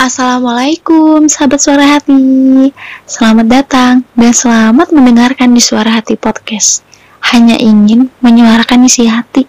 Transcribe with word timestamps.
Assalamualaikum 0.00 1.28
sahabat 1.28 1.60
suara 1.60 1.84
hati. 2.00 2.72
Selamat 3.04 3.44
datang 3.44 4.00
dan 4.16 4.32
selamat 4.32 4.96
mendengarkan 4.96 5.52
di 5.52 5.60
suara 5.60 5.92
hati 5.92 6.16
podcast. 6.16 6.80
Hanya 7.20 7.60
ingin 7.60 8.08
menyuarakan 8.24 8.88
isi 8.88 9.04
hati. 9.04 9.44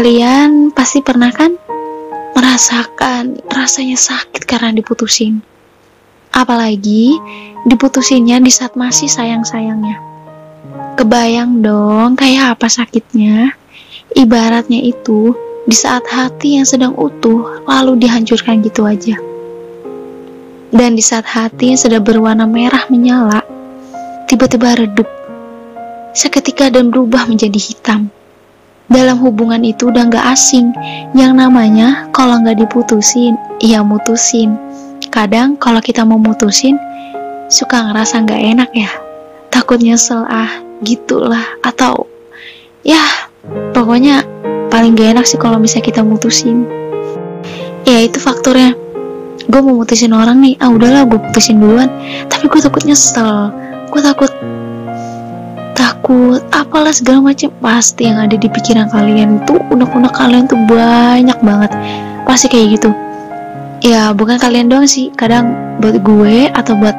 Kalian 0.00 0.72
pasti 0.72 1.04
pernah 1.04 1.28
kan 1.28 1.60
merasakan 2.60 3.40
rasanya 3.48 3.96
sakit 3.96 4.44
karena 4.44 4.68
diputusin. 4.76 5.40
Apalagi 6.28 7.16
diputusinnya 7.64 8.36
di 8.36 8.52
saat 8.52 8.76
masih 8.76 9.08
sayang-sayangnya. 9.08 9.96
Kebayang 11.00 11.64
dong 11.64 12.20
kayak 12.20 12.60
apa 12.60 12.68
sakitnya. 12.68 13.56
Ibaratnya 14.12 14.76
itu 14.76 15.32
di 15.64 15.72
saat 15.72 16.04
hati 16.04 16.60
yang 16.60 16.68
sedang 16.68 16.92
utuh 17.00 17.64
lalu 17.64 17.96
dihancurkan 17.96 18.60
gitu 18.60 18.84
aja. 18.84 19.16
Dan 20.68 21.00
di 21.00 21.02
saat 21.02 21.24
hati 21.24 21.72
yang 21.72 21.80
sedang 21.80 22.04
berwarna 22.04 22.44
merah 22.44 22.84
menyala, 22.92 23.40
tiba-tiba 24.28 24.76
redup. 24.76 25.08
Seketika 26.12 26.68
dan 26.68 26.92
berubah 26.92 27.24
menjadi 27.24 27.56
hitam 27.56 28.12
dalam 28.90 29.16
hubungan 29.22 29.62
itu 29.62 29.88
udah 29.88 30.10
gak 30.10 30.34
asing. 30.34 30.74
Yang 31.14 31.32
namanya 31.38 32.10
kalau 32.10 32.42
gak 32.42 32.58
diputusin, 32.58 33.38
ya 33.62 33.80
mutusin. 33.86 34.58
Kadang 35.14 35.54
kalau 35.56 35.78
kita 35.78 36.02
mau 36.02 36.18
mutusin, 36.18 36.76
suka 37.46 37.86
ngerasa 37.86 38.26
gak 38.26 38.42
enak 38.42 38.70
ya. 38.74 38.90
Takut 39.48 39.78
nyesel 39.78 40.26
ah, 40.26 40.50
gitulah. 40.82 41.42
Atau 41.62 42.10
ya 42.82 43.00
pokoknya 43.72 44.26
paling 44.68 44.98
gak 44.98 45.16
enak 45.18 45.24
sih 45.24 45.38
kalau 45.38 45.62
misalnya 45.62 45.86
kita 45.86 46.02
mutusin. 46.02 46.66
Ya 47.86 48.02
itu 48.02 48.18
faktornya. 48.18 48.74
Gue 49.50 49.66
mau 49.66 49.82
mutusin 49.82 50.14
orang 50.14 50.38
nih, 50.46 50.54
ah 50.62 50.70
udahlah 50.70 51.06
gue 51.06 51.18
putusin 51.30 51.58
duluan. 51.58 51.90
Tapi 52.26 52.46
gue 52.46 52.60
takut 52.62 52.82
nyesel. 52.86 53.50
Gue 53.90 53.98
takut 53.98 54.30
takut 55.90 56.38
apalah 56.54 56.94
segala 56.94 57.18
macam 57.18 57.50
pasti 57.58 58.06
yang 58.06 58.22
ada 58.22 58.38
di 58.38 58.46
pikiran 58.46 58.86
kalian 58.94 59.42
tuh 59.42 59.58
unek-unek 59.74 60.14
kalian 60.14 60.46
tuh 60.46 60.54
banyak 60.70 61.34
banget. 61.42 61.74
Pasti 62.22 62.46
kayak 62.46 62.78
gitu. 62.78 62.94
Ya 63.82 64.14
bukan 64.14 64.38
kalian 64.38 64.70
doang 64.70 64.86
sih. 64.86 65.10
Kadang 65.18 65.50
buat 65.82 65.98
gue 65.98 66.46
atau 66.54 66.78
buat 66.78 66.94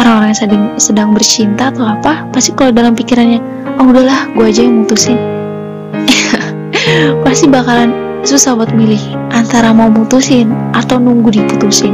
orang-orang 0.00 0.32
yang 0.32 0.40
sedang 0.40 0.64
sedang 0.80 1.08
bercinta 1.12 1.68
atau 1.68 1.84
apa 1.84 2.24
pasti 2.32 2.56
kalau 2.56 2.72
dalam 2.72 2.96
pikirannya 2.96 3.36
oh 3.76 3.92
udahlah 3.92 4.32
gue 4.32 4.48
aja 4.48 4.64
yang 4.64 4.80
mutusin. 4.80 5.20
Pasti 7.24 7.52
bakalan 7.52 7.92
susah 8.24 8.56
buat 8.56 8.72
milih 8.72 9.00
antara 9.36 9.76
mau 9.76 9.92
mutusin 9.92 10.48
atau 10.72 10.96
nunggu 10.96 11.36
diputusin. 11.36 11.92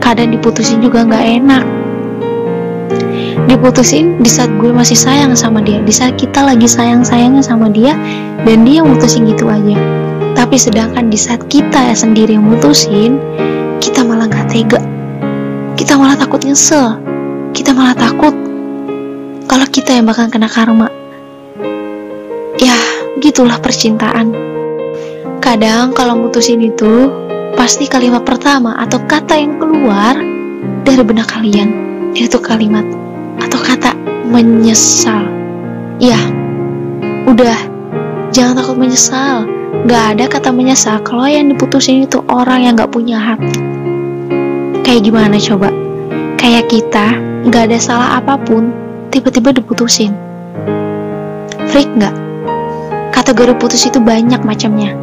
Kadang 0.00 0.32
diputusin 0.32 0.80
juga 0.80 1.04
nggak 1.04 1.24
enak 1.44 1.64
diputusin 3.44 4.16
di 4.24 4.30
saat 4.32 4.48
gue 4.56 4.72
masih 4.72 4.96
sayang 4.96 5.36
sama 5.36 5.60
dia 5.60 5.84
di 5.84 5.92
saat 5.92 6.16
kita 6.16 6.40
lagi 6.40 6.64
sayang-sayangnya 6.64 7.44
sama 7.44 7.68
dia 7.68 7.92
dan 8.48 8.64
dia 8.64 8.80
mutusin 8.80 9.28
gitu 9.28 9.44
aja. 9.52 9.76
Tapi 10.32 10.56
sedangkan 10.56 11.12
di 11.12 11.20
saat 11.20 11.44
kita 11.52 11.92
ya 11.92 11.96
sendiri 11.96 12.36
yang 12.40 12.48
mutusin 12.48 13.20
kita 13.84 14.00
malah 14.00 14.24
gak 14.28 14.48
tega. 14.48 14.80
Kita 15.76 16.00
malah 16.00 16.16
takut 16.16 16.40
nyesel. 16.40 16.96
Kita 17.52 17.76
malah 17.76 17.96
takut 17.96 18.32
kalau 19.44 19.66
kita 19.68 19.92
yang 19.92 20.08
bakal 20.08 20.28
kena 20.32 20.48
karma. 20.48 20.88
Ya 22.56 22.76
gitulah 23.20 23.60
percintaan. 23.60 24.32
Kadang 25.44 25.92
kalau 25.92 26.16
mutusin 26.16 26.64
itu 26.64 27.12
pasti 27.56 27.88
kalimat 27.88 28.24
pertama 28.24 28.76
atau 28.76 29.00
kata 29.08 29.36
yang 29.36 29.56
keluar 29.56 30.16
dari 30.84 31.02
benak 31.04 31.32
kalian 31.32 31.68
yaitu 32.16 32.40
kalimat 32.40 32.84
atau 33.40 33.58
kata 33.60 33.92
menyesal. 34.28 35.28
Ya, 35.96 36.18
udah, 37.24 37.56
jangan 38.32 38.60
takut 38.60 38.76
menyesal. 38.76 39.48
Gak 39.86 40.16
ada 40.16 40.24
kata 40.26 40.50
menyesal 40.50 40.98
kalau 41.04 41.28
yang 41.28 41.52
diputusin 41.52 42.08
itu 42.08 42.18
orang 42.32 42.66
yang 42.66 42.74
gak 42.74 42.90
punya 42.90 43.20
hati. 43.20 43.60
Kayak 44.82 45.10
gimana 45.10 45.36
coba? 45.38 45.70
Kayak 46.38 46.70
kita, 46.70 47.16
gak 47.50 47.70
ada 47.70 47.78
salah 47.78 48.18
apa 48.18 48.34
pun, 48.40 48.72
tiba-tiba 49.14 49.54
diputusin. 49.54 50.14
Freak 51.70 51.90
gak? 51.98 52.14
Kategori 53.14 53.56
putus 53.58 53.86
itu 53.88 53.98
banyak 54.02 54.42
macamnya. 54.42 54.94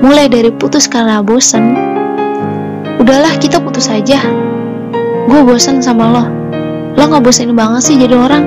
Mulai 0.00 0.32
dari 0.32 0.50
putus 0.52 0.88
karena 0.88 1.20
bosen, 1.20 1.76
udahlah 3.00 3.36
kita 3.36 3.60
putus 3.60 3.92
aja. 3.92 4.20
Gue 5.28 5.40
bosen 5.44 5.84
sama 5.84 6.08
lo, 6.08 6.24
lo 7.00 7.08
nggak 7.08 7.24
bosan 7.24 7.56
banget 7.56 7.80
sih 7.80 7.96
jadi 7.96 8.12
orang. 8.12 8.44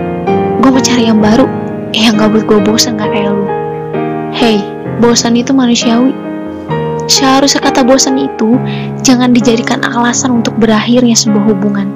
Gue 0.61 0.69
mau 0.69 0.77
cari 0.77 1.09
yang 1.09 1.17
baru. 1.17 1.49
Eh 1.93 2.05
yang 2.05 2.21
gak 2.21 2.29
buat 2.33 2.45
gue 2.45 2.59
bosan 2.61 2.97
gak 3.01 3.09
kayak 3.09 3.33
lo 3.33 3.63
hey 4.33 4.59
bosan 4.99 5.37
itu 5.37 5.53
manusiawi. 5.53 6.11
Seharusnya 7.05 7.61
kata 7.63 7.85
bosan 7.85 8.17
itu 8.17 8.57
jangan 9.05 9.31
dijadikan 9.31 9.83
alasan 9.85 10.43
untuk 10.43 10.57
berakhirnya 10.57 11.13
sebuah 11.13 11.43
hubungan. 11.53 11.87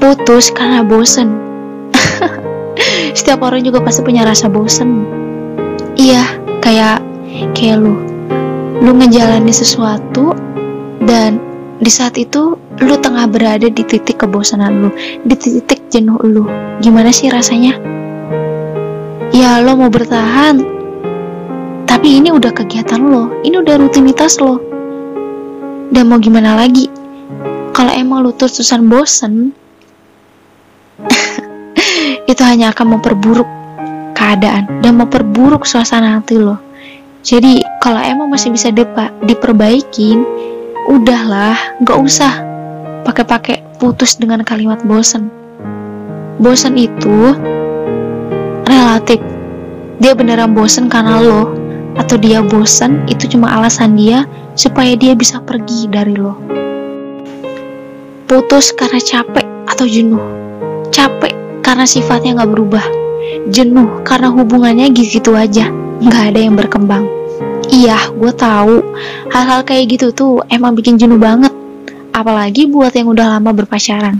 Putus 0.00 0.50
karena 0.50 0.82
bosan 0.82 1.38
setiap 3.18 3.44
orang 3.44 3.62
juga 3.62 3.84
pasti 3.84 4.00
punya 4.00 4.24
rasa 4.24 4.48
bosan 4.48 5.06
iya 5.94 6.24
kayak 6.60 7.00
kayak 7.54 7.78
lu. 7.78 7.94
Lu 8.80 8.96
ngejalani 8.96 9.52
sesuatu 9.52 10.32
dan 11.04 11.36
di 11.80 11.90
saat 11.92 12.16
itu 12.16 12.56
lu 12.80 12.96
tengah 12.96 13.28
berada 13.28 13.68
di 13.68 13.84
titik 13.84 14.24
kebosanan 14.24 14.80
lu, 14.80 14.90
di 15.24 15.36
titik 15.36 15.92
jenuh 15.92 16.16
lu. 16.24 16.48
Gimana 16.80 17.12
sih 17.12 17.28
rasanya? 17.28 17.76
Ya 19.30 19.60
lo 19.60 19.76
mau 19.76 19.92
bertahan, 19.92 20.64
tapi 21.84 22.18
ini 22.18 22.32
udah 22.32 22.50
kegiatan 22.50 22.98
lo, 22.98 23.44
ini 23.44 23.60
udah 23.60 23.76
rutinitas 23.78 24.40
lo. 24.40 24.58
Dan 25.92 26.08
mau 26.08 26.18
gimana 26.18 26.56
lagi? 26.56 26.88
Kalau 27.76 27.92
emang 27.92 28.24
lu 28.24 28.32
terus-terusan 28.34 28.88
bosen, 28.88 29.52
itu 32.30 32.42
hanya 32.42 32.72
akan 32.72 32.98
memperburuk 32.98 33.46
keadaan 34.16 34.82
dan 34.82 34.98
memperburuk 34.98 35.68
suasana 35.68 36.18
hati 36.18 36.40
lo. 36.40 36.56
Jadi 37.20 37.60
kalau 37.84 38.00
emang 38.00 38.32
masih 38.32 38.48
bisa 38.48 38.72
diperbaikin, 39.20 40.24
udahlah 40.88 41.54
gak 41.84 42.00
usah 42.00 42.49
pakai-pakai 43.10 43.82
putus 43.82 44.14
dengan 44.14 44.46
kalimat 44.46 44.78
bosen. 44.86 45.34
Bosen 46.38 46.78
itu 46.78 47.34
relatif. 48.70 49.18
Dia 49.98 50.14
beneran 50.14 50.54
bosen 50.54 50.86
karena 50.86 51.18
lo 51.18 51.50
atau 51.98 52.14
dia 52.14 52.38
bosen 52.38 53.02
itu 53.10 53.26
cuma 53.34 53.50
alasan 53.50 53.98
dia 53.98 54.30
supaya 54.54 54.94
dia 54.94 55.18
bisa 55.18 55.42
pergi 55.42 55.90
dari 55.90 56.14
lo. 56.14 56.38
Putus 58.30 58.70
karena 58.78 59.02
capek 59.02 59.46
atau 59.66 59.90
jenuh? 59.90 60.22
Capek 60.94 61.34
karena 61.66 61.90
sifatnya 61.90 62.38
gak 62.38 62.54
berubah. 62.54 62.86
Jenuh 63.50 64.06
karena 64.06 64.30
hubungannya 64.30 64.86
gitu 64.94 65.34
aja 65.34 65.66
gak 66.06 66.30
ada 66.30 66.38
yang 66.38 66.54
berkembang. 66.54 67.10
Iya, 67.66 67.98
gue 68.14 68.32
tahu. 68.38 68.78
Hal-hal 69.34 69.66
kayak 69.66 69.98
gitu 69.98 70.14
tuh 70.14 70.46
emang 70.46 70.78
bikin 70.78 70.94
jenuh 70.94 71.18
banget. 71.18 71.59
Apalagi 72.10 72.66
buat 72.66 72.90
yang 72.94 73.10
udah 73.10 73.38
lama 73.38 73.50
berpacaran. 73.54 74.18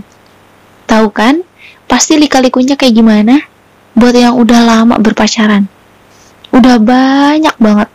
Tahu 0.87 1.07
kan? 1.11 1.43
Pasti 1.87 2.15
lika-likunya 2.15 2.79
kayak 2.79 2.95
gimana? 2.95 3.35
Buat 3.95 4.15
yang 4.15 4.35
udah 4.39 4.61
lama 4.63 4.95
berpacaran. 4.95 5.67
Udah 6.51 6.79
banyak 6.79 7.55
banget. 7.59 7.89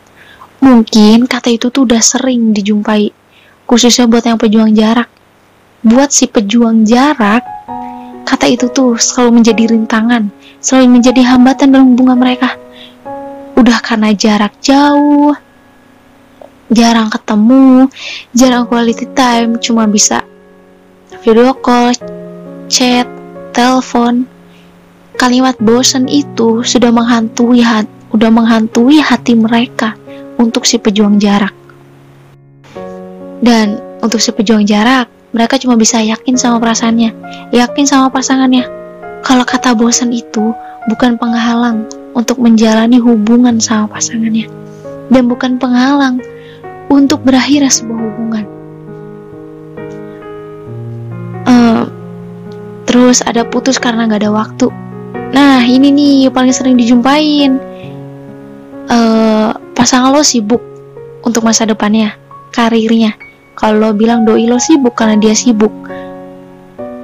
Mungkin 0.61 1.29
kata 1.29 1.53
itu 1.53 1.69
tuh 1.69 1.85
udah 1.89 2.01
sering 2.01 2.53
dijumpai. 2.53 3.13
Khususnya 3.65 4.09
buat 4.09 4.25
yang 4.25 4.41
pejuang 4.41 4.73
jarak. 4.73 5.09
Buat 5.85 6.11
si 6.11 6.27
pejuang 6.27 6.83
jarak, 6.89 7.45
kata 8.27 8.51
itu 8.51 8.67
tuh 8.75 8.99
selalu 8.99 9.39
menjadi 9.39 9.71
rintangan, 9.71 10.35
selalu 10.59 10.99
menjadi 10.99 11.23
hambatan 11.23 11.71
dalam 11.71 11.95
hubungan 11.95 12.19
mereka. 12.19 12.59
Udah 13.55 13.79
karena 13.81 14.11
jarak 14.11 14.59
jauh, 14.59 15.37
jarang 16.71 17.13
ketemu, 17.13 17.87
jarang 18.35 18.67
quality 18.67 19.07
time, 19.15 19.59
cuma 19.63 19.87
bisa 19.87 20.23
video 21.23 21.55
call, 21.55 21.95
chat, 22.67 23.07
telepon. 23.55 24.27
Kalimat 25.17 25.57
bosan 25.57 26.13
itu 26.13 26.61
sudah 26.61 26.93
menghantui 26.93 27.65
hati, 27.65 27.89
sudah 28.13 28.29
menghantui 28.29 29.01
hati 29.01 29.33
mereka 29.33 29.97
untuk 30.37 30.69
si 30.69 30.77
pejuang 30.77 31.17
jarak. 31.17 31.57
Dan 33.41 33.81
untuk 34.05 34.21
si 34.21 34.33
pejuang 34.33 34.69
jarak, 34.69 35.09
mereka 35.33 35.57
cuma 35.57 35.77
bisa 35.77 36.05
yakin 36.05 36.37
sama 36.37 36.61
perasaannya, 36.61 37.17
yakin 37.53 37.85
sama 37.89 38.13
pasangannya. 38.13 38.69
Kalau 39.25 39.45
kata 39.49 39.73
bosan 39.73 40.13
itu 40.13 40.53
bukan 40.87 41.17
penghalang 41.17 41.89
untuk 42.13 42.37
menjalani 42.41 43.01
hubungan 43.01 43.57
sama 43.57 43.89
pasangannya, 43.97 44.49
dan 45.09 45.29
bukan 45.29 45.57
penghalang 45.57 46.21
untuk 46.91 47.23
berakhirnya 47.23 47.71
sebuah 47.71 48.01
hubungan. 48.01 48.45
Uh, 51.47 51.85
terus 52.87 53.23
ada 53.23 53.47
putus 53.47 53.79
karena 53.79 54.07
nggak 54.07 54.23
ada 54.27 54.33
waktu. 54.35 54.67
Nah 55.35 55.63
ini 55.67 55.91
nih 55.91 56.31
paling 56.31 56.55
sering 56.55 56.79
dijumpain. 56.79 57.59
Uh, 58.87 59.51
pasangan 59.75 60.15
lo 60.15 60.23
sibuk 60.23 60.63
untuk 61.27 61.43
masa 61.43 61.67
depannya, 61.67 62.15
karirnya. 62.55 63.19
Kalau 63.59 63.83
lo 63.83 63.91
bilang 63.97 64.23
doi 64.23 64.47
lo 64.47 64.63
sibuk 64.63 64.95
karena 64.95 65.19
dia 65.19 65.35
sibuk, 65.35 65.73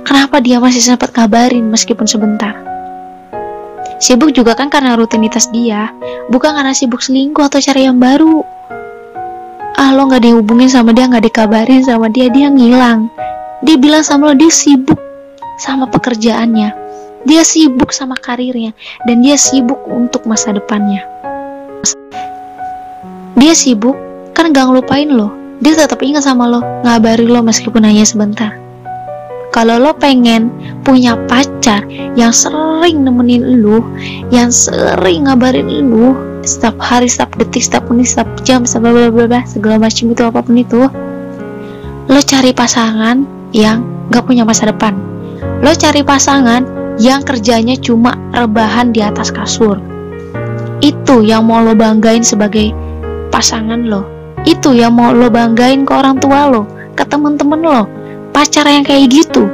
kenapa 0.06 0.38
dia 0.38 0.62
masih 0.62 0.84
sempat 0.84 1.10
kabarin 1.10 1.66
meskipun 1.66 2.06
sebentar? 2.06 2.54
Sibuk 4.02 4.34
juga 4.34 4.58
kan 4.58 4.66
karena 4.66 4.98
rutinitas 4.98 5.50
dia, 5.54 5.90
bukan 6.26 6.54
karena 6.54 6.74
sibuk 6.74 7.00
selingkuh 7.00 7.46
atau 7.46 7.62
cari 7.62 7.86
yang 7.86 8.02
baru. 8.02 8.42
Ah 9.82 9.90
lo 9.90 10.06
nggak 10.06 10.22
dihubungin 10.22 10.70
sama 10.70 10.94
dia, 10.94 11.10
nggak 11.10 11.26
dikabarin 11.26 11.82
sama 11.82 12.06
dia, 12.06 12.30
dia 12.30 12.46
ngilang. 12.46 13.10
Dia 13.66 13.74
bilang 13.74 14.06
sama 14.06 14.30
lo 14.30 14.38
dia 14.38 14.54
sibuk 14.54 14.98
sama 15.58 15.90
pekerjaannya, 15.90 16.70
dia 17.26 17.42
sibuk 17.42 17.90
sama 17.90 18.14
karirnya, 18.14 18.70
dan 19.10 19.26
dia 19.26 19.34
sibuk 19.34 19.82
untuk 19.90 20.22
masa 20.22 20.54
depannya. 20.54 21.02
Dia 23.34 23.58
sibuk 23.58 23.98
kan 24.32 24.50
gak 24.50 24.74
ngelupain 24.74 25.06
lo 25.06 25.30
dia 25.62 25.78
tetap 25.78 26.02
ingat 26.02 26.26
sama 26.26 26.50
lo 26.50 26.58
ngabari 26.82 27.28
lo 27.30 27.46
meskipun 27.46 27.86
hanya 27.86 28.02
sebentar 28.02 28.58
kalau 29.54 29.78
lo 29.78 29.94
pengen 29.94 30.50
punya 30.82 31.14
pacar 31.30 31.84
yang 32.18 32.34
sering 32.34 33.06
nemenin 33.06 33.62
lo 33.62 33.84
yang 34.34 34.50
sering 34.50 35.30
ngabarin 35.30 35.68
lo 35.68 36.16
setiap 36.42 36.76
hari, 36.82 37.06
setiap 37.06 37.34
detik, 37.38 37.62
setiap 37.62 37.86
menit, 37.86 38.10
setiap 38.10 38.30
jam, 38.42 38.66
setiap 38.66 38.90
bla 38.90 39.10
bla 39.10 39.26
bla 39.30 39.40
segala 39.46 39.78
macam 39.78 40.10
itu 40.10 40.22
apa 40.26 40.40
pun 40.42 40.56
itu 40.58 40.80
lo 42.10 42.20
cari 42.20 42.50
pasangan 42.50 43.22
yang 43.54 43.86
gak 44.10 44.26
punya 44.26 44.42
masa 44.42 44.68
depan. 44.68 44.98
Lo 45.62 45.70
cari 45.72 46.02
pasangan 46.02 46.66
yang 46.98 47.22
kerjanya 47.22 47.78
cuma 47.78 48.18
rebahan 48.34 48.90
di 48.90 49.00
atas 49.00 49.30
kasur. 49.30 49.78
Itu 50.82 51.22
yang 51.22 51.46
mau 51.46 51.62
lo 51.62 51.78
banggain 51.78 52.26
sebagai 52.26 52.74
pasangan 53.30 53.86
lo. 53.86 54.02
Itu 54.42 54.74
yang 54.74 54.98
mau 54.98 55.14
lo 55.14 55.30
banggain 55.30 55.86
ke 55.86 55.92
orang 55.94 56.18
tua 56.18 56.50
lo 56.50 56.66
ke 56.98 57.06
temen-temen 57.06 57.60
lo. 57.62 57.86
Pacar 58.34 58.66
yang 58.66 58.82
kayak 58.82 59.12
gitu. 59.12 59.46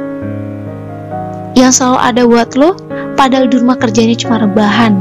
Yang 1.53 1.79
selalu 1.79 1.97
ada 2.01 2.21
buat 2.25 2.49
lo 2.57 2.69
padahal 3.13 3.45
di 3.45 3.61
rumah 3.61 3.77
kerjanya 3.77 4.15
cuma 4.17 4.41
rebahan. 4.41 4.97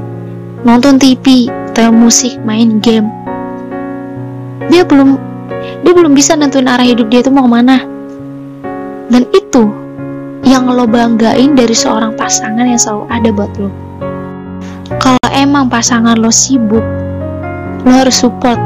Nonton 0.67 0.99
TV, 0.99 1.47
tel 1.79 1.95
musik, 1.95 2.35
main 2.43 2.83
game 2.83 3.07
dia 4.67 4.83
belum 4.83 5.15
dia 5.87 5.95
belum 5.95 6.11
bisa 6.11 6.35
nentuin 6.35 6.67
arah 6.67 6.83
hidup 6.83 7.07
dia 7.07 7.23
itu 7.23 7.31
mau 7.31 7.47
ke 7.47 7.51
mana 7.55 7.87
dan 9.07 9.23
itu 9.31 9.71
yang 10.43 10.67
lo 10.67 10.91
banggain 10.91 11.55
dari 11.55 11.79
seorang 11.79 12.19
pasangan 12.19 12.67
yang 12.67 12.83
selalu 12.83 13.07
ada 13.15 13.29
buat 13.31 13.53
lo 13.63 13.71
kalau 14.99 15.23
emang 15.31 15.71
pasangan 15.71 16.19
lo 16.19 16.35
sibuk 16.35 16.83
lo 17.87 17.93
harus 17.95 18.27
support 18.27 18.59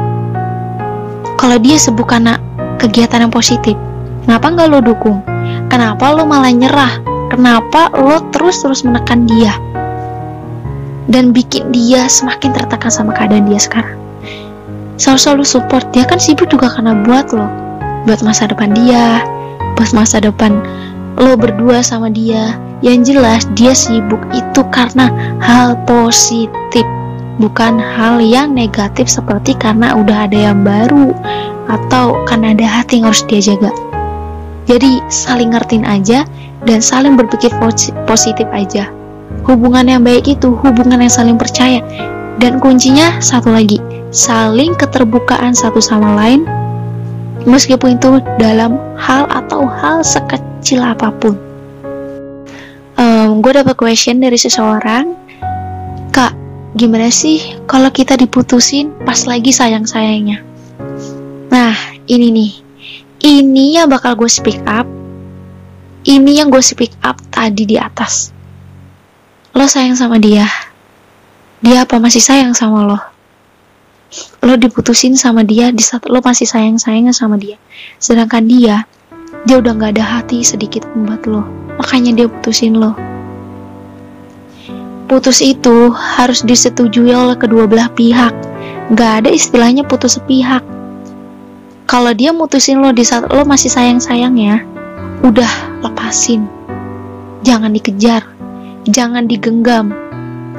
kalau 1.37 1.59
dia 1.59 1.75
sibuk 1.77 2.07
karena 2.07 2.39
kegiatan 2.79 3.27
yang 3.27 3.33
positif, 3.33 3.75
kenapa 4.23 4.47
nggak 4.47 4.67
lo 4.71 4.79
dukung? 4.79 5.19
Kenapa 5.67 6.15
lo 6.15 6.23
malah 6.23 6.55
nyerah? 6.55 7.03
Kenapa 7.27 7.91
lo 7.99 8.31
terus-terus 8.31 8.87
menekan 8.87 9.27
dia? 9.27 9.51
Dan 11.11 11.35
bikin 11.35 11.73
dia 11.75 12.07
semakin 12.07 12.55
tertekan 12.55 12.91
sama 12.91 13.11
keadaan 13.11 13.49
dia 13.49 13.59
sekarang. 13.59 13.99
Selalu-selalu 14.95 15.45
support, 15.45 15.85
dia 15.91 16.05
kan 16.05 16.21
sibuk 16.21 16.47
juga 16.47 16.69
karena 16.69 16.95
buat 17.03 17.33
lo. 17.33 17.49
Buat 18.07 18.21
masa 18.23 18.47
depan 18.47 18.71
dia, 18.71 19.23
buat 19.75 19.91
masa 19.91 20.21
depan 20.21 20.63
lo 21.17 21.33
berdua 21.35 21.81
sama 21.81 22.07
dia. 22.07 22.55
Yang 22.83 23.15
jelas 23.15 23.41
dia 23.55 23.71
sibuk 23.71 24.19
itu 24.35 24.61
karena 24.71 25.07
hal 25.39 25.79
positif 25.87 26.83
bukan 27.41 27.81
hal 27.81 28.21
yang 28.21 28.53
negatif 28.53 29.09
seperti 29.09 29.57
karena 29.57 29.95
udah 29.97 30.29
ada 30.29 30.51
yang 30.51 30.61
baru 30.61 31.15
atau 31.71 32.21
karena 32.29 32.53
ada 32.53 32.67
hati 32.67 33.01
yang 33.01 33.09
harus 33.09 33.25
dia 33.25 33.41
jaga. 33.41 33.71
Jadi 34.69 35.03
saling 35.11 35.51
ngertiin 35.51 35.83
aja 35.83 36.23
dan 36.63 36.79
saling 36.79 37.19
berpikir 37.19 37.51
positif 38.07 38.47
aja. 38.53 38.87
Hubungan 39.41 39.89
yang 39.89 40.05
baik 40.05 40.29
itu 40.29 40.53
hubungan 40.61 41.01
yang 41.01 41.11
saling 41.11 41.35
percaya 41.35 41.81
dan 42.37 42.61
kuncinya 42.61 43.17
satu 43.17 43.49
lagi, 43.49 43.81
saling 44.13 44.77
keterbukaan 44.77 45.57
satu 45.57 45.81
sama 45.81 46.13
lain 46.13 46.45
meskipun 47.43 47.99
itu 47.99 48.23
dalam 48.39 48.79
hal 48.95 49.27
atau 49.27 49.67
hal 49.67 50.05
sekecil 50.05 50.79
apa 50.79 51.11
pun. 51.19 51.35
Um, 52.93 53.41
gue 53.41 53.51
dapat 53.57 53.75
question 53.75 54.21
dari 54.21 54.37
seseorang, 54.37 55.17
kak 56.13 56.31
gimana 56.77 57.09
sih 57.09 57.57
kalau 57.65 57.89
kita 57.89 58.15
diputusin 58.15 58.93
pas 59.03 59.25
lagi 59.27 59.51
sayang-sayangnya? 59.51 60.39
Nah, 61.53 61.75
ini 62.09 62.27
nih. 62.33 62.51
Ini 63.23 63.65
yang 63.79 63.87
bakal 63.87 64.19
gue 64.19 64.27
speak 64.27 64.59
up. 64.67 64.83
Ini 66.03 66.43
yang 66.43 66.51
gue 66.51 66.59
speak 66.59 66.91
up 67.05 67.15
tadi 67.31 67.63
di 67.63 67.79
atas. 67.79 68.35
Lo 69.53 69.65
sayang 69.69 69.93
sama 69.93 70.17
dia. 70.17 70.49
Dia 71.61 71.85
apa 71.85 72.01
masih 72.01 72.19
sayang 72.19 72.57
sama 72.57 72.83
lo? 72.85 72.99
Lo 74.41 74.53
diputusin 74.59 75.13
sama 75.17 75.45
dia 75.45 75.69
di 75.69 75.81
saat 75.81 76.05
lo 76.09 76.21
masih 76.21 76.45
sayang-sayangnya 76.49 77.13
sama 77.13 77.39
dia. 77.39 77.61
Sedangkan 78.01 78.45
dia, 78.49 78.89
dia 79.45 79.61
udah 79.61 79.73
gak 79.77 79.97
ada 79.97 80.19
hati 80.19 80.41
sedikit 80.41 80.85
pun 80.89 81.05
buat 81.05 81.23
lo. 81.29 81.45
Makanya 81.77 82.11
dia 82.13 82.27
putusin 82.29 82.77
lo 82.77 82.93
putus 85.13 85.45
itu 85.45 85.93
harus 85.93 86.41
disetujui 86.41 87.13
oleh 87.13 87.37
kedua 87.37 87.69
belah 87.69 87.85
pihak. 87.93 88.33
Gak 88.97 89.21
ada 89.21 89.29
istilahnya 89.29 89.85
putus 89.85 90.17
sepihak. 90.17 90.65
Kalau 91.85 92.09
dia 92.17 92.33
mutusin 92.33 92.81
lo 92.81 92.89
di 92.89 93.05
saat 93.05 93.29
lo 93.29 93.45
masih 93.45 93.69
sayang-sayang 93.69 94.33
ya, 94.33 94.65
udah 95.21 95.85
lepasin. 95.85 96.49
Jangan 97.45 97.69
dikejar, 97.77 98.25
jangan 98.89 99.29
digenggam. 99.29 99.95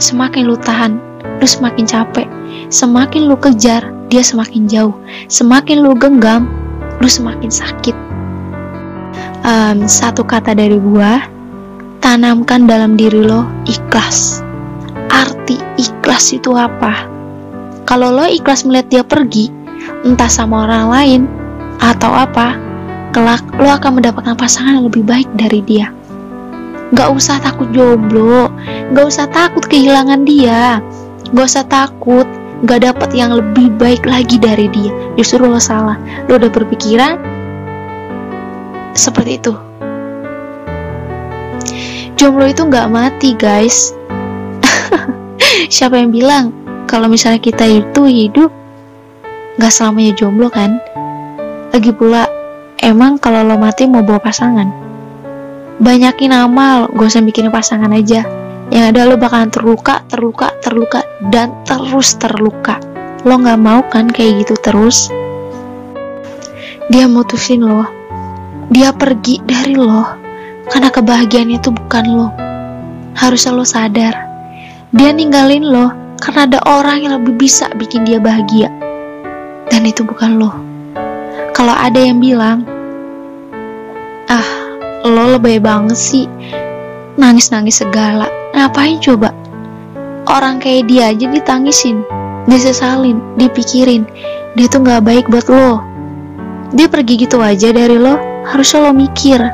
Semakin 0.01 0.49
lo 0.49 0.57
tahan, 0.59 0.99
lo 1.39 1.47
semakin 1.47 1.85
capek. 1.85 2.29
Semakin 2.73 3.29
lo 3.29 3.37
kejar, 3.37 3.93
dia 4.09 4.23
semakin 4.25 4.67
jauh. 4.71 4.95
Semakin 5.29 5.85
lo 5.85 5.93
genggam, 5.95 6.49
lo 6.99 7.09
semakin 7.09 7.51
sakit. 7.51 7.97
Um, 9.45 9.85
satu 9.85 10.25
kata 10.25 10.57
dari 10.57 10.81
gua, 10.81 11.21
tanamkan 12.01 12.65
dalam 12.65 12.97
diri 12.97 13.21
lo 13.21 13.45
ikhlas. 13.69 14.41
Arti 15.13 15.61
ikhlas 15.77 16.33
itu 16.33 16.57
apa? 16.57 17.07
Kalau 17.85 18.09
lo 18.11 18.25
ikhlas 18.25 18.65
melihat 18.65 18.89
dia 18.89 19.03
pergi, 19.05 19.53
entah 20.03 20.29
sama 20.29 20.65
orang 20.65 20.87
lain 20.89 21.23
atau 21.85 22.11
apa, 22.11 22.57
kelak 23.13 23.45
lo 23.61 23.69
akan 23.69 24.01
mendapatkan 24.01 24.35
pasangan 24.35 24.81
yang 24.81 24.87
lebih 24.89 25.05
baik 25.05 25.29
dari 25.37 25.61
dia. 25.63 25.93
Gak 26.95 27.11
usah 27.11 27.43
takut 27.43 27.67
jomblo, 27.75 28.55
gak 28.95 29.07
usah 29.11 29.27
takut 29.27 29.67
kehilangan 29.67 30.23
dia, 30.23 30.79
gak 31.35 31.47
usah 31.51 31.67
takut 31.67 32.23
gak 32.63 32.87
dapat 32.87 33.11
yang 33.11 33.35
lebih 33.35 33.75
baik 33.75 34.07
lagi 34.07 34.39
dari 34.39 34.71
dia. 34.71 34.95
Justru 35.19 35.43
lo 35.43 35.59
salah, 35.59 35.99
lo 36.31 36.39
udah 36.39 36.51
berpikiran 36.55 37.19
seperti 38.95 39.43
itu. 39.43 39.53
Jomblo 42.15 42.47
itu 42.47 42.63
nggak 42.63 42.89
mati 42.95 43.35
guys. 43.35 43.91
Siapa 45.75 45.99
yang 45.99 46.15
bilang 46.15 46.55
kalau 46.87 47.11
misalnya 47.11 47.43
kita 47.43 47.67
itu 47.67 48.07
hidup 48.07 48.55
nggak 49.59 49.73
selamanya 49.75 50.15
jomblo 50.15 50.47
kan? 50.47 50.79
Lagi 51.75 51.91
pula 51.91 52.31
emang 52.79 53.19
kalau 53.19 53.43
lo 53.43 53.59
mati 53.59 53.91
mau 53.91 54.07
bawa 54.07 54.23
pasangan 54.23 54.84
banyakin 55.83 56.35
amal 56.35 56.91
gak 56.93 57.09
usah 57.11 57.23
bikin 57.25 57.51
pasangan 57.51 57.91
aja 57.91 58.27
yang 58.73 58.91
ada 58.91 59.07
lo 59.07 59.15
bakalan 59.21 59.51
terluka 59.51 60.03
terluka 60.11 60.55
terluka 60.63 61.01
dan 61.31 61.53
terus 61.67 62.17
terluka 62.17 62.81
lo 63.25 63.41
nggak 63.41 63.61
mau 63.61 63.81
kan 63.89 64.09
kayak 64.09 64.45
gitu 64.45 64.55
terus 64.61 65.13
dia 66.89 67.09
mutusin 67.09 67.65
lo 67.65 67.85
dia 68.73 68.97
pergi 68.97 69.45
dari 69.45 69.77
lo 69.77 70.25
karena 70.69 70.89
kebahagiaan 70.89 71.53
itu 71.53 71.69
bukan 71.69 72.05
lo. 72.09 72.29
Harusnya 73.15 73.53
lo 73.53 73.65
sadar. 73.67 74.15
Dia 74.95 75.11
ninggalin 75.13 75.65
lo 75.67 75.93
karena 76.21 76.49
ada 76.49 76.61
orang 76.65 77.05
yang 77.05 77.21
lebih 77.21 77.37
bisa 77.37 77.69
bikin 77.77 78.09
dia 78.09 78.17
bahagia. 78.17 78.73
Dan 79.69 79.85
itu 79.85 80.05
bukan 80.05 80.41
lo. 80.41 80.53
kalau 81.55 81.71
ada 81.71 81.97
yang 82.03 82.19
bilang, 82.19 82.67
ah 84.27 84.64
lo 85.05 85.37
lebay 85.37 85.61
banget 85.61 86.01
sih, 86.01 86.25
nangis-nangis 87.21 87.85
segala, 87.85 88.25
ngapain 88.57 88.97
coba? 89.05 89.37
Orang 90.25 90.65
kayak 90.65 90.89
dia 90.89 91.13
aja 91.13 91.29
ditangisin, 91.29 92.01
disesalin, 92.49 93.21
dipikirin, 93.37 94.09
dia 94.57 94.65
tuh 94.65 94.81
gak 94.81 95.05
baik 95.05 95.29
buat 95.29 95.45
lo. 95.53 95.85
Dia 96.73 96.89
pergi 96.89 97.21
gitu 97.21 97.45
aja 97.45 97.69
dari 97.69 98.01
lo, 98.01 98.17
harusnya 98.49 98.89
lo 98.89 98.97
mikir. 98.97 99.45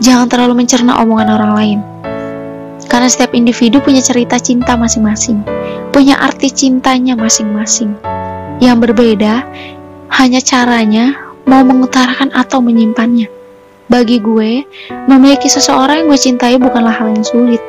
Jangan 0.00 0.32
terlalu 0.32 0.64
mencerna 0.64 1.04
omongan 1.04 1.28
orang 1.36 1.52
lain. 1.52 1.78
Karena 2.88 3.08
setiap 3.12 3.36
individu 3.36 3.84
punya 3.84 4.00
cerita 4.00 4.40
cinta 4.40 4.80
masing-masing, 4.80 5.44
punya 5.92 6.16
arti 6.24 6.48
cintanya 6.48 7.12
masing-masing. 7.20 7.92
Yang 8.64 8.76
berbeda 8.80 9.44
hanya 10.08 10.40
caranya 10.40 11.12
mau 11.44 11.60
mengutarakan 11.60 12.32
atau 12.32 12.64
menyimpannya. 12.64 13.43
Bagi 13.84 14.16
gue, 14.16 14.64
memiliki 15.12 15.52
seseorang 15.52 16.04
yang 16.04 16.06
gue 16.08 16.20
cintai 16.20 16.56
bukanlah 16.56 16.96
hal 16.96 17.12
yang 17.12 17.26
sulit. 17.26 17.60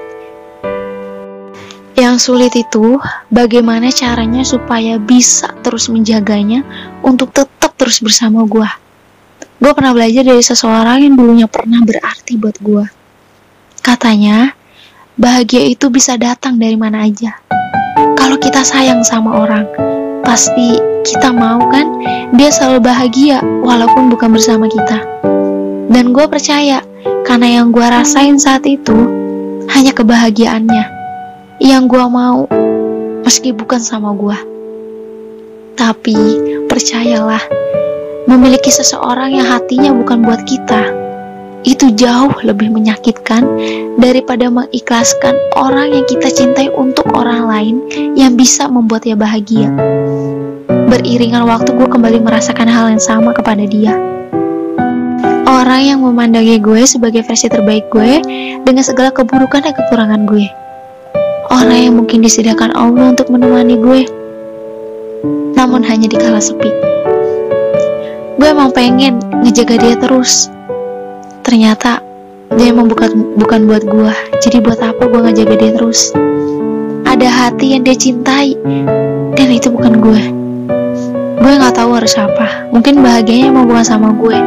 Yang 1.96 2.16
sulit 2.28 2.56
itu 2.56 3.00
bagaimana 3.32 3.92
caranya 3.92 4.44
supaya 4.44 4.96
bisa 4.96 5.52
terus 5.64 5.92
menjaganya 5.92 6.64
untuk 7.04 7.36
tetap 7.36 7.76
terus 7.76 8.00
bersama 8.00 8.48
gue. 8.48 8.68
Gue 9.60 9.72
pernah 9.76 9.96
belajar 9.96 10.24
dari 10.24 10.44
seseorang 10.44 11.04
yang 11.04 11.16
dulunya 11.20 11.48
pernah 11.48 11.84
berarti 11.84 12.36
buat 12.40 12.60
gue. 12.64 12.86
Katanya, 13.84 14.56
bahagia 15.20 15.68
itu 15.68 15.88
bisa 15.92 16.16
datang 16.16 16.60
dari 16.60 16.76
mana 16.80 17.08
aja. 17.08 17.40
Kalau 18.16 18.40
kita 18.40 18.64
sayang 18.64 19.04
sama 19.04 19.36
orang, 19.44 19.68
pasti 20.24 20.80
kita 21.04 21.32
mau 21.32 21.60
kan 21.72 21.88
dia 22.36 22.52
selalu 22.52 22.84
bahagia 22.84 23.40
walaupun 23.64 24.12
bukan 24.12 24.36
bersama 24.36 24.68
kita. 24.68 25.00
Dan 25.86 26.12
gue 26.12 26.26
percaya, 26.26 26.82
karena 27.24 27.62
yang 27.62 27.70
gue 27.70 27.86
rasain 27.86 28.42
saat 28.42 28.66
itu 28.66 28.96
hanya 29.70 29.94
kebahagiaannya. 29.94 30.86
Yang 31.62 31.84
gue 31.88 32.06
mau, 32.10 32.50
meski 33.22 33.54
bukan 33.54 33.80
sama 33.80 34.14
gue. 34.18 34.38
Tapi, 35.78 36.18
percayalah, 36.66 37.42
memiliki 38.26 38.74
seseorang 38.74 39.38
yang 39.38 39.46
hatinya 39.46 39.94
bukan 39.94 40.26
buat 40.26 40.42
kita, 40.50 41.06
itu 41.66 41.90
jauh 41.98 42.34
lebih 42.46 42.70
menyakitkan 42.70 43.42
daripada 43.98 44.54
mengikhlaskan 44.54 45.34
orang 45.58 45.98
yang 45.98 46.06
kita 46.06 46.30
cintai 46.30 46.70
untuk 46.70 47.10
orang 47.14 47.50
lain 47.50 47.76
yang 48.14 48.38
bisa 48.38 48.70
membuat 48.70 49.06
dia 49.06 49.18
bahagia. 49.18 49.74
Beriringan 50.90 51.50
waktu 51.50 51.74
gue 51.74 51.90
kembali 51.90 52.22
merasakan 52.22 52.70
hal 52.70 52.94
yang 52.94 53.02
sama 53.02 53.34
kepada 53.34 53.66
dia. 53.66 54.15
Orang 55.56 55.88
yang 55.88 56.04
memandangi 56.04 56.60
gue 56.60 56.84
sebagai 56.84 57.24
versi 57.24 57.48
terbaik 57.48 57.88
gue 57.88 58.20
dengan 58.68 58.84
segala 58.84 59.08
keburukan 59.16 59.64
dan 59.64 59.72
kekurangan 59.72 60.28
gue. 60.28 60.52
Orang 61.48 61.80
yang 61.80 61.96
mungkin 61.96 62.20
disediakan 62.20 62.76
Allah 62.76 63.16
untuk 63.16 63.32
menemani 63.32 63.80
gue, 63.80 64.04
namun 65.56 65.80
hanya 65.88 66.12
di 66.12 66.20
kala 66.20 66.44
sepi. 66.44 66.68
Gue 68.36 68.52
emang 68.52 68.76
pengen 68.76 69.24
ngejaga 69.48 69.80
dia 69.80 69.96
terus. 69.96 70.52
Ternyata 71.48 72.04
dia 72.60 72.76
emang 72.76 72.92
bukan 72.92 73.40
bukan 73.40 73.64
buat 73.64 73.88
gue. 73.88 74.12
Jadi 74.44 74.60
buat 74.60 74.84
apa 74.84 75.08
gue 75.08 75.24
ngejaga 75.24 75.56
dia 75.56 75.72
terus? 75.72 76.12
Ada 77.08 77.32
hati 77.32 77.80
yang 77.80 77.88
dia 77.88 77.96
cintai 77.96 78.60
dan 79.40 79.48
itu 79.56 79.72
bukan 79.72 80.04
gue 80.04 80.35
harus 81.96 82.16
apa 82.20 82.68
mungkin 82.70 83.00
bahagianya 83.00 83.56
emang 83.56 83.66
bukan 83.72 83.86
sama 83.86 84.10
gue 84.16 84.38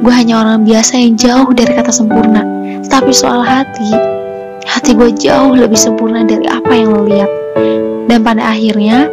gue 0.00 0.12
hanya 0.12 0.40
orang 0.44 0.64
biasa 0.64 1.00
yang 1.00 1.16
jauh 1.16 1.50
dari 1.52 1.72
kata 1.72 1.92
sempurna 1.92 2.44
tapi 2.86 3.10
soal 3.10 3.40
hati 3.40 3.90
hati 4.68 4.92
gue 4.92 5.10
jauh 5.16 5.56
lebih 5.56 5.76
sempurna 5.76 6.22
dari 6.22 6.44
apa 6.46 6.72
yang 6.72 6.92
lo 6.92 7.08
lihat 7.08 7.30
dan 8.06 8.22
pada 8.22 8.42
akhirnya 8.54 9.08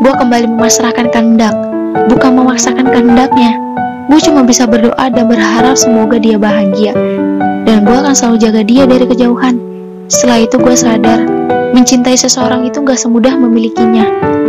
gue 0.00 0.12
kembali 0.16 0.56
memasrahkan 0.56 1.12
kehendak 1.12 1.52
bukan 2.10 2.30
memaksakan 2.38 2.86
kehendaknya. 2.88 3.58
Gue 4.10 4.18
cuma 4.22 4.42
bisa 4.42 4.66
berdoa 4.66 5.06
dan 5.10 5.30
berharap 5.30 5.78
semoga 5.78 6.18
dia 6.18 6.34
bahagia. 6.38 6.94
Dan 7.66 7.86
gue 7.86 7.94
akan 7.94 8.14
selalu 8.14 8.36
jaga 8.42 8.62
dia 8.66 8.82
dari 8.86 9.06
kejauhan. 9.06 9.54
Setelah 10.10 10.42
itu 10.42 10.58
gue 10.58 10.74
sadar, 10.74 11.20
mencintai 11.70 12.18
seseorang 12.18 12.66
itu 12.66 12.82
gak 12.82 12.98
semudah 12.98 13.38
memilikinya. 13.38 14.02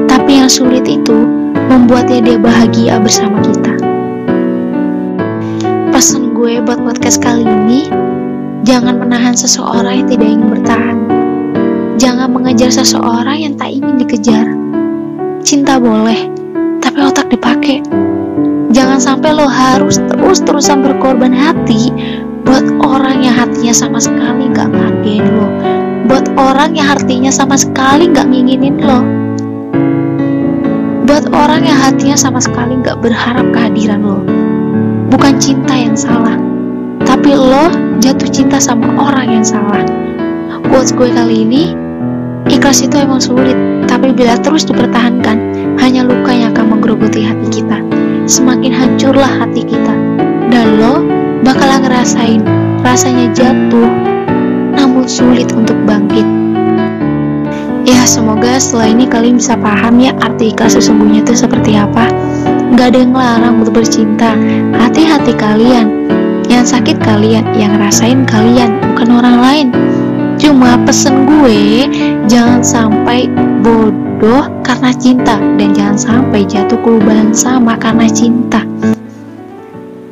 Tapi 0.10 0.42
yang 0.42 0.50
sulit 0.50 0.82
itu, 0.90 1.41
membuatnya 1.70 2.24
dia 2.24 2.38
bahagia 2.42 2.98
bersama 2.98 3.38
kita. 3.46 3.74
Pesan 5.92 6.34
gue 6.34 6.58
buat 6.64 6.82
podcast 6.82 7.22
kali 7.22 7.46
ini, 7.46 7.92
jangan 8.66 8.98
menahan 8.98 9.38
seseorang 9.38 10.02
yang 10.02 10.08
tidak 10.10 10.30
ingin 10.32 10.50
bertahan. 10.50 10.98
Jangan 12.02 12.34
mengejar 12.34 12.74
seseorang 12.74 13.38
yang 13.38 13.54
tak 13.60 13.70
ingin 13.70 14.02
dikejar. 14.02 14.48
Cinta 15.46 15.78
boleh, 15.78 16.32
tapi 16.82 17.06
otak 17.06 17.30
dipakai. 17.30 17.86
Jangan 18.72 18.98
sampai 19.04 19.36
lo 19.36 19.46
harus 19.46 20.00
terus-terusan 20.10 20.82
berkorban 20.82 21.36
hati 21.36 21.92
buat 22.48 22.66
orang 22.82 23.22
yang 23.22 23.36
hatinya 23.36 23.76
sama 23.76 24.00
sekali 24.00 24.50
gak 24.50 24.72
ngargain 24.72 25.28
lo. 25.28 25.48
Buat 26.08 26.34
orang 26.40 26.74
yang 26.74 26.88
hatinya 26.98 27.30
sama 27.30 27.60
sekali 27.60 28.10
gak 28.10 28.32
nginginin 28.32 28.82
lo. 28.82 29.21
Buat 31.12 31.28
orang 31.36 31.68
yang 31.68 31.76
hatinya 31.76 32.16
sama 32.16 32.40
sekali 32.40 32.80
gak 32.80 33.04
berharap 33.04 33.44
kehadiran 33.52 34.00
lo. 34.00 34.24
Bukan 35.12 35.44
cinta 35.44 35.76
yang 35.76 35.92
salah, 35.92 36.40
tapi 37.04 37.36
lo 37.36 37.68
jatuh 38.00 38.32
cinta 38.32 38.64
sama 38.64 38.96
orang 38.96 39.28
yang 39.28 39.44
salah. 39.44 39.84
Quotes 40.72 40.96
gue 40.96 41.12
kali 41.12 41.44
ini, 41.44 41.76
ikhlas 42.48 42.88
itu 42.88 42.96
emang 42.96 43.20
sulit, 43.20 43.60
tapi 43.92 44.16
bila 44.16 44.40
terus 44.40 44.64
dipertahankan, 44.64 45.36
hanya 45.84 46.08
luka 46.08 46.32
yang 46.32 46.56
akan 46.56 46.80
menggerogoti 46.80 47.28
hati 47.28 47.60
kita. 47.60 47.84
Semakin 48.24 48.72
hancurlah 48.72 49.36
hati 49.36 49.68
kita. 49.68 49.92
Dan 50.48 50.80
lo 50.80 51.04
bakalan 51.44 51.92
ngerasain 51.92 52.40
rasanya 52.88 53.28
jatuh, 53.36 53.92
namun 54.80 55.04
sulit 55.12 55.52
untuk 55.52 55.76
bangkit. 55.84 56.41
Ya, 57.82 58.06
semoga 58.06 58.62
setelah 58.62 58.94
ini 58.94 59.10
kalian 59.10 59.42
bisa 59.42 59.58
paham 59.58 59.98
ya 59.98 60.14
arti 60.22 60.54
ikhlas 60.54 60.78
sesungguhnya 60.78 61.26
itu 61.26 61.34
seperti 61.34 61.74
apa. 61.78 62.14
Gak 62.78 62.94
ada 62.94 63.00
yang 63.02 63.14
larang 63.14 63.56
untuk 63.62 63.82
bercinta. 63.82 64.38
Hati-hati 64.78 65.34
kalian. 65.34 66.10
Yang 66.46 66.78
sakit 66.78 67.02
kalian, 67.02 67.48
yang 67.58 67.80
rasain 67.80 68.28
kalian, 68.28 68.78
bukan 68.92 69.10
orang 69.18 69.38
lain. 69.40 69.68
Cuma 70.38 70.78
pesen 70.86 71.26
gue, 71.26 71.88
jangan 72.30 72.62
sampai 72.62 73.30
bodoh 73.62 74.50
karena 74.66 74.92
cinta 74.94 75.38
dan 75.58 75.70
jangan 75.72 75.98
sampai 75.98 76.44
jatuh 76.46 76.78
ke 76.82 76.92
sama 77.34 77.78
karena 77.78 78.06
cinta. 78.10 78.62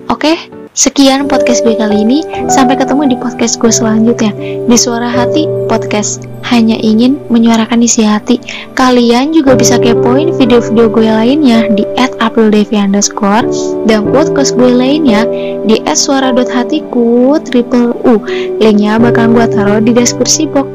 Oke, 0.10 0.50
sekian 0.78 1.26
podcast 1.26 1.66
gue 1.66 1.74
kali 1.74 2.06
ini. 2.06 2.20
Sampai 2.46 2.78
ketemu 2.78 3.14
di 3.14 3.18
podcast 3.18 3.58
gue 3.58 3.74
selanjutnya 3.74 4.32
di 4.70 4.78
Suara 4.78 5.10
Hati 5.10 5.50
Podcast. 5.66 6.26
Hanya 6.46 6.78
ingin 6.82 7.22
menyuarakan 7.30 7.86
isi 7.86 8.02
hati. 8.06 8.42
Kalian 8.74 9.34
juga 9.34 9.54
bisa 9.54 9.78
kepoin 9.78 10.34
video-video 10.38 10.90
gue 10.90 11.10
lainnya 11.10 11.70
di 11.74 11.86
@aprildevi 11.98 12.78
underscore 12.78 13.46
dan 13.86 14.10
podcast 14.10 14.58
gue 14.58 14.70
lainnya 14.70 15.26
di 15.66 15.82
@suara.hatiku 15.86 17.38
triple 17.46 17.94
u. 18.06 18.22
Linknya 18.58 18.98
bakal 18.98 19.30
gue 19.34 19.46
taruh 19.50 19.82
di 19.82 19.94
deskripsi 19.94 20.50
box. 20.50 20.68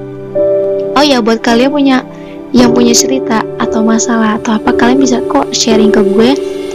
Oh 0.95 1.03
ya, 1.03 1.19
buat 1.19 1.43
kalian 1.43 1.75
punya 1.75 2.07
yang 2.55 2.71
punya 2.71 2.95
cerita 2.95 3.43
atau 3.59 3.83
masalah 3.83 4.39
atau 4.39 4.55
apa 4.55 4.71
kalian 4.79 5.03
bisa 5.03 5.19
kok 5.27 5.51
sharing 5.51 5.91
ke 5.91 6.07
gue 6.07 6.31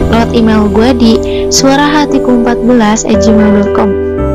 lewat 0.09 0.29
email 0.33 0.67
gue 0.69 0.89
di 0.97 1.11
suarahatiku14 1.53 3.07
gmail.com 3.07 3.89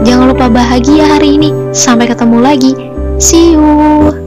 jangan 0.05 0.31
lupa 0.31 0.47
bahagia 0.53 1.05
hari 1.17 1.41
ini. 1.41 1.51
Sampai 1.75 2.07
ketemu 2.07 2.39
lagi. 2.39 2.73
See 3.19 3.57
you 3.57 4.24